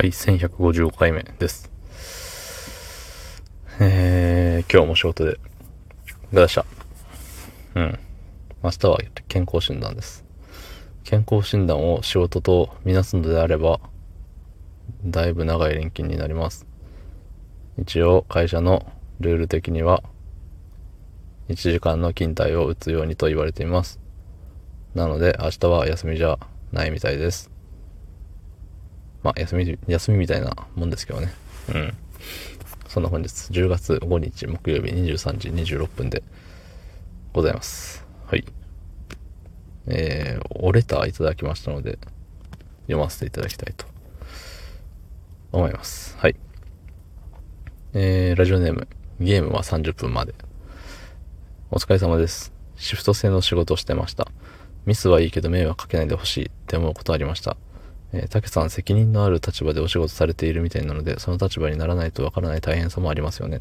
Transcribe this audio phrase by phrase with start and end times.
[0.00, 1.72] はい、1155回目です。
[3.80, 5.40] えー、今日も仕事で、
[6.32, 6.64] どうでした
[7.74, 7.98] うん。
[8.62, 10.24] 明日は健康診断です。
[11.02, 13.80] 健康診断を仕事とみなすのであれば、
[15.04, 16.64] だいぶ長い連勤になります。
[17.76, 18.86] 一応、会社の
[19.18, 20.04] ルール的には、
[21.48, 23.98] 1時間の勤怠を打つようにと言われています。
[24.94, 26.38] なので、明日は休みじゃ
[26.70, 27.57] ないみたいです。
[29.22, 31.32] まあ、休み、休みみたいなもんですけどね。
[31.74, 31.94] うん。
[32.88, 36.22] そんな本日、10月5日木曜日23時26分で
[37.32, 38.04] ございます。
[38.26, 38.44] はい。
[39.86, 41.98] えー、おレターいただきましたので、
[42.82, 43.86] 読ませていただきたいと
[45.52, 46.16] 思います。
[46.18, 46.36] はい。
[47.94, 48.88] えー、ラジオネーム、
[49.20, 50.34] ゲームは30分まで。
[51.70, 52.52] お疲れ様です。
[52.76, 54.28] シフト制の仕事をしてました。
[54.86, 57.56] ミスはいいけど迷惑かけないでほしいって思うことありました。
[58.12, 63.58] えー、竹さん責任のある立場でお仕事されているみたいなので、その立場にならないとわからない大変さもありますよね。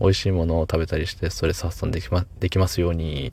[0.00, 3.32] 美味しいものを食べたりしてストレス発散できまできますように、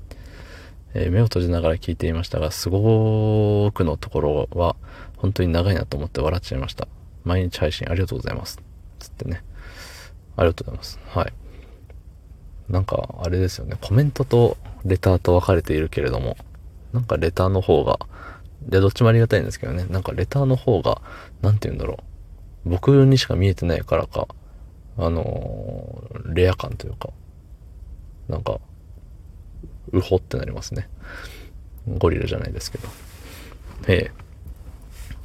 [0.94, 4.75] えー、目を閉じながら聞いていましたが、すごくのところは
[5.17, 6.88] 本当に長いなと思って笑っちゃいました。
[7.23, 8.59] 毎日配信ありがとうございます。
[9.00, 9.44] つってね。
[10.36, 11.00] ありがとうございます。
[11.08, 11.34] はい。
[12.70, 13.78] なんか、あれですよね。
[13.81, 16.38] コメントとレターと分かれているけれども、
[16.94, 18.00] なんかレターの方が
[18.62, 19.86] で、どっちもありがたいんですけどね。
[19.90, 21.02] なんかレターの方が、
[21.42, 21.98] なんて言うんだろ
[22.66, 22.70] う。
[22.70, 24.28] 僕にしか見えてないからか、
[24.98, 27.09] あのー、レア感というか、
[28.28, 28.59] なんか、
[29.92, 30.90] うほってなりますね。
[31.88, 32.88] ゴリラじゃないですけど。
[33.88, 34.12] ええ。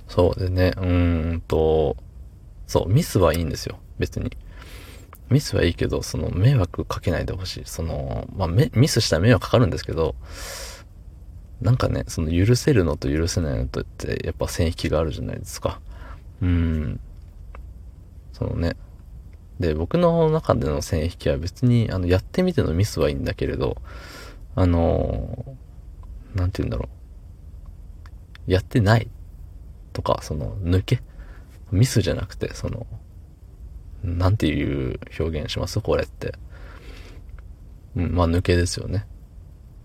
[0.08, 1.96] そうでね、うーんと、
[2.66, 3.78] そう、ミスはいいんですよ。
[3.98, 4.36] 別に。
[5.30, 7.62] ミスはいいけど、その、迷惑かけないでほしい。
[7.66, 10.14] その、まあ、ミスしたら迷惑かかるんですけど、
[11.60, 15.80] なんかね、その許せるのと許せないのとってやっぱ線引きがあるじゃないですか。
[16.42, 17.00] うん。
[18.32, 18.76] そのね。
[19.58, 23.78] で、僕の中での線引きは別に、あの、やってみてのミスはいいんだけれど、
[24.54, 26.90] あのー、なんて言うんだろ
[28.46, 28.52] う。
[28.52, 29.08] やってない
[29.94, 31.02] とか、その、抜け
[31.72, 32.86] ミスじゃなくて、その、
[34.04, 35.80] なんていう表現します？
[35.80, 36.34] これって。
[37.96, 39.06] うん、まあ抜けですよね。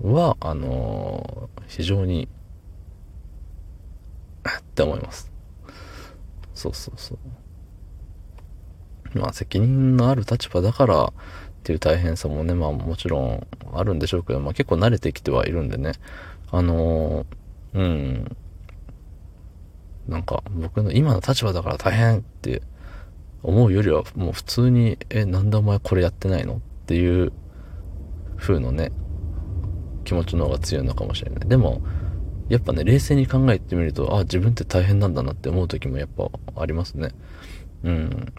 [0.02, 2.28] は、あのー、非常に、
[4.46, 5.32] って思います。
[6.54, 7.18] そうそうそう。
[9.18, 11.14] まあ責任のある立場だからっ
[11.64, 15.94] ていう大変さもね、まあもちろんあるんでしょうけど、まあ結構慣れてきてはいるんでね、
[16.52, 18.38] あのー、うん、
[20.10, 22.64] なんか僕の今の立場だから大変って
[23.44, 27.32] 思うよりはもう普通に、え、なんでお前これやってないのっていう
[28.38, 28.92] 風のね、
[30.12, 31.48] 気持ちの方が強いのかもしれない。
[31.48, 31.82] でも、
[32.50, 37.12] やっぱね、冷静に考えてみると、あ、自分って大変なんだなって思う時もやっぱありますね。
[37.84, 38.34] うん。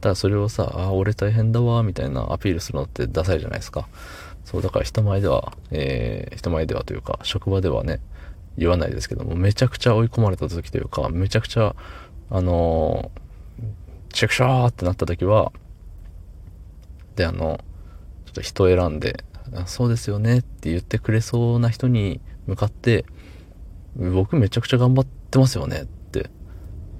[0.00, 3.88] ただそれをさ、あ、俺大変だわ、みたいなアピールするのってダサいじゃないですか。
[4.44, 8.00] そう、だから人前では、えー、人前ではというか、職場ではね、
[8.56, 11.74] 言わないですけども、めちゃくちゃ追い込まれた時というか、めちゃくちゃ、
[12.30, 15.50] あのー、チェクシャーってなった時は、
[17.16, 17.58] で、あの、
[18.26, 19.24] ちょっと人選んで、
[19.66, 23.04] そうですよねって言ってくれそうな人に向かって、
[23.96, 26.30] 僕めちゃくちゃ頑張ってますよねって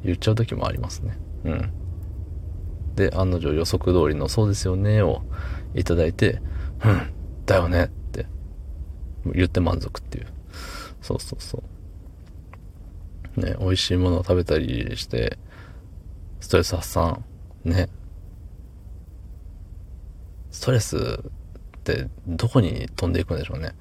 [0.05, 1.19] 言っちゃう時もありますね。
[1.45, 1.73] うん。
[2.95, 5.23] で、案の定予測通りのそうですよねを
[5.75, 6.41] いただいて、
[6.85, 7.13] うん、
[7.45, 8.27] だよねって
[9.27, 10.27] 言って満足っていう。
[11.03, 11.63] そうそうそ
[13.37, 13.41] う。
[13.41, 15.39] ね、美味しいものを食べたりして、
[16.41, 17.25] ストレス発散、
[17.65, 17.89] ね。
[20.51, 21.21] ストレス
[21.93, 23.73] ってどこに飛んでいくんでしょうね。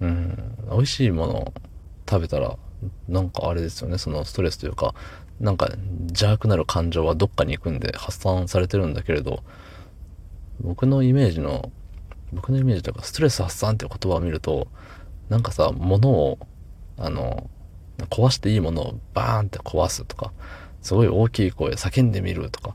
[0.00, 1.54] うん、美味しいもの
[2.08, 2.58] 食べたら、
[3.08, 4.94] なんかあれですよね、そのストレスというか、
[5.40, 5.70] なんか
[6.08, 9.42] 邪悪なる感情はどっかに行くんで発散されてるんだけれど、
[10.60, 11.72] 僕のイメージの、
[12.32, 14.68] 僕のイメージというか、ストレス発散っていう言葉を見ると、
[15.28, 16.38] なんかさ、物を、
[16.98, 17.48] あの、
[18.10, 20.32] 壊していいものをバーンって壊すとか、
[20.82, 22.74] すごい大きい声叫んでみるとか、っ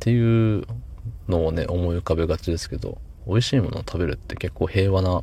[0.00, 0.64] ていう
[1.28, 5.22] のをね、思い浮かべがちですけど、美味しいものを食べるって結構平和な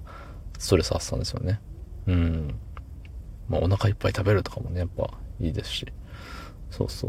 [0.59, 1.59] ストレス発散ですよね。
[2.07, 2.55] うん。
[3.49, 5.09] まあお腹いっぱい食べるとかもね、やっぱ
[5.39, 5.87] いいですし。
[6.69, 7.07] そうそ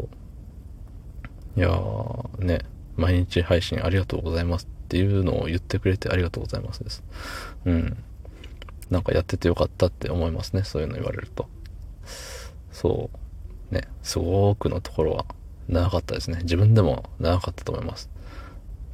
[1.55, 1.59] う。
[1.59, 2.59] いやー、ね、
[2.95, 7.03] 毎日配信ありがとうございますっていうのを言ってくれてありがとうございますです。
[7.65, 8.03] うん。
[8.89, 10.63] なんかやっててよかったって思いますね。
[10.63, 11.49] そういうの言われると。
[12.71, 13.09] そ
[13.71, 13.73] う。
[13.73, 15.25] ね、すごくのところは
[15.67, 16.39] 長かったですね。
[16.43, 18.09] 自分でも長かったと思います。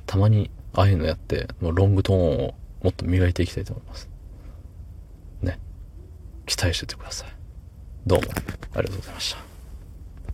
[0.06, 4.10] たまにああいうのやって、もうロングトーンをもっと磨いていきたいと思います。
[5.42, 5.60] ね。
[6.46, 7.30] 期待しててください。
[8.06, 8.28] どうも
[8.76, 9.53] ありがとうございました。